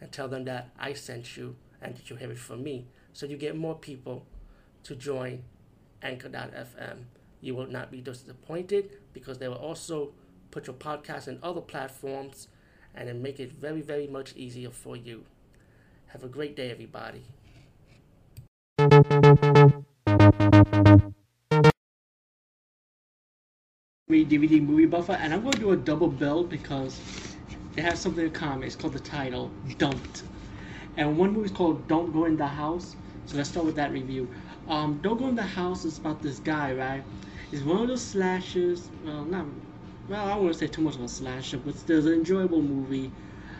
[0.00, 2.86] and tell them that I sent you and that you have it from me.
[3.12, 4.26] So you get more people
[4.84, 5.44] to join
[6.02, 7.04] Anchor.fm.
[7.40, 10.12] You will not be disappointed because they will also
[10.50, 12.48] put your podcast in other platforms
[12.94, 15.24] and then make it very, very much easier for you.
[16.08, 17.24] Have a great day, everybody.
[24.24, 27.00] DVD movie buffer, and I'm going to do a double build because
[27.76, 28.64] it has something in common.
[28.64, 30.22] It's called the title, Dumped.
[30.96, 32.96] And one movie is called Don't Go in the House.
[33.26, 34.28] So let's start with that review.
[34.68, 37.02] Um, Don't Go in the House is about this guy, right?
[37.50, 38.90] He's one of those slashers.
[39.04, 39.46] Well, not.
[40.08, 42.62] Well, I don't want to say too much of a slasher, but there's an enjoyable
[42.62, 43.10] movie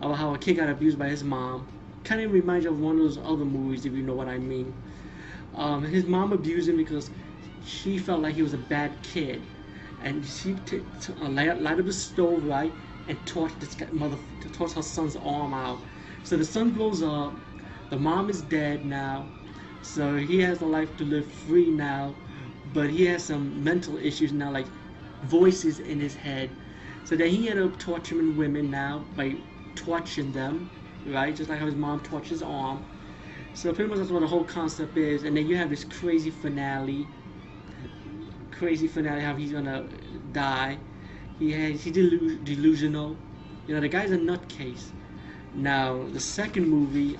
[0.00, 1.66] about how a kid got abused by his mom.
[2.04, 4.38] Kind of reminds you of one of those other movies, if you know what I
[4.38, 4.74] mean.
[5.54, 7.10] Um, his mom abused him because
[7.64, 9.42] she felt like he was a bad kid,
[10.02, 12.72] and she t- t- uh, light, light up the stove, right?
[13.08, 14.16] And torch this guy, mother,
[14.52, 15.80] torch her son's arm out.
[16.24, 17.34] So the son blows up.
[17.90, 19.28] The mom is dead now,
[19.82, 22.16] so he has a life to live free now,
[22.72, 24.66] but he has some mental issues now, like
[25.22, 26.50] voices in his head.
[27.04, 29.36] So then he ended up torturing women now by
[29.76, 30.68] torching them,
[31.06, 31.34] right?
[31.34, 32.84] Just like how his mom torched his arm.
[33.54, 35.22] So pretty much that's what the whole concept is.
[35.22, 37.06] And then you have this crazy finale.
[38.50, 39.86] Crazy finale how he's gonna
[40.32, 40.78] die.
[41.38, 43.16] He has he's delu- delusional.
[43.66, 44.92] You know, the guy's a nutcase.
[45.54, 47.18] Now, the second movie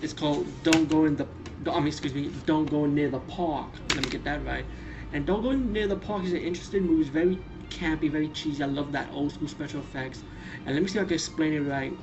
[0.00, 1.26] is called Don't Go in the.
[1.70, 3.78] I mean, excuse me, Don't Go Near the Park.
[3.94, 4.66] Let me get that right.
[5.12, 7.02] And Don't Go Near the Park is an interesting movie.
[7.02, 7.38] It's very
[7.70, 8.62] campy, very cheesy.
[8.62, 10.22] I love that old school special effects.
[10.66, 11.96] And let me see if I can explain it right.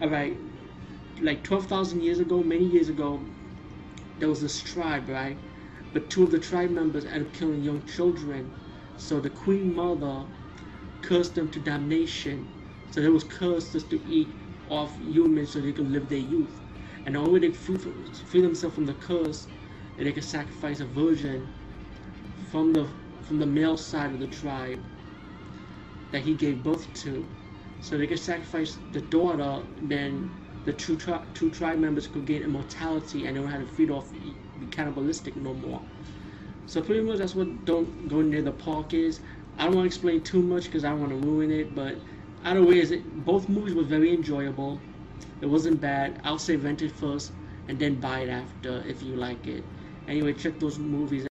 [0.00, 0.36] All right,
[1.20, 3.20] like 12,000 years ago, many years ago,
[4.18, 5.38] there was this tribe, right?
[5.92, 8.52] But two of the tribe members ended up killing young children.
[8.96, 10.24] So the queen mother
[11.06, 12.48] cursed them to damnation.
[12.90, 14.28] So they was cursed just to eat
[14.68, 16.60] off humans so they could live their youth.
[17.06, 19.48] And the only way they free, free themselves from the curse
[19.98, 21.48] is they could sacrifice a virgin
[22.50, 22.88] from the
[23.22, 24.80] from the male side of the tribe
[26.12, 27.26] that he gave birth to.
[27.80, 30.30] So they could sacrifice the daughter, then
[30.64, 33.90] the two, tri- two tribe members could gain immortality and they don't have to feed
[33.90, 35.82] off, be cannibalistic no more.
[36.66, 39.20] So pretty much that's what Don't Go Near the Park is.
[39.58, 42.00] I don't want to explain too much because I want to ruin it, but
[42.44, 44.80] either way, is it both movies were very enjoyable.
[45.40, 46.20] It wasn't bad.
[46.24, 47.32] I'll say rent it first
[47.68, 49.64] and then buy it after if you like it.
[50.06, 51.24] Anyway, check those movies